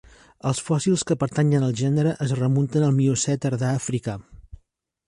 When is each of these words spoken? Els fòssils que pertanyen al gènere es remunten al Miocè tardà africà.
Els 0.51 0.61
fòssils 0.69 1.03
que 1.11 1.17
pertanyen 1.25 1.67
al 1.67 1.75
gènere 1.83 2.15
es 2.27 2.35
remunten 2.43 2.87
al 2.89 2.99
Miocè 2.99 3.39
tardà 3.47 3.75
africà. 3.83 4.19